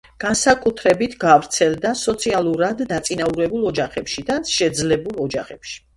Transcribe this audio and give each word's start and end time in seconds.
განსაკუთრებით 0.21 1.11
გავრცელდა 1.23 1.91
სოციალურად 1.99 2.81
დაწინაურებულ 2.95 3.69
ოჯახებში 3.73 4.27
და 4.31 4.39
შეძლებულ 4.57 5.23
ოჯახებში. 5.27 5.79